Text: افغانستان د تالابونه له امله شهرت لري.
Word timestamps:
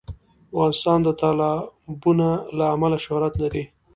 افغانستان 0.51 0.99
د 1.03 1.09
تالابونه 1.21 2.27
له 2.57 2.65
امله 2.75 2.97
شهرت 3.05 3.33
لري. 3.43 3.63